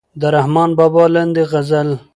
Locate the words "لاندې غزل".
1.15-1.89